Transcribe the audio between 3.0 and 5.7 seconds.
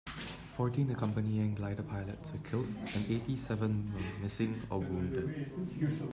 eighty-seven were missing or wounded.